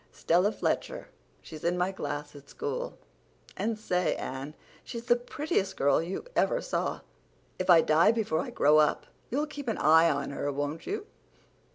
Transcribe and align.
"Stella 0.11 0.51
Fletcher; 0.51 1.09
she's 1.43 1.63
in 1.63 1.77
my 1.77 1.91
class 1.91 2.35
at 2.35 2.49
school. 2.49 2.97
And 3.55 3.77
say, 3.77 4.15
Anne, 4.15 4.55
she's 4.83 5.05
the 5.05 5.15
prettiest 5.15 5.77
girl 5.77 6.01
you 6.01 6.25
ever 6.35 6.59
saw. 6.59 7.01
If 7.59 7.69
I 7.69 7.81
die 7.81 8.11
before 8.11 8.39
I 8.39 8.49
grow 8.49 8.79
up 8.79 9.05
you'll 9.29 9.45
keep 9.45 9.67
an 9.67 9.77
eye 9.77 10.09
on 10.09 10.31
her, 10.31 10.51
won't 10.51 10.87
you?" 10.87 11.05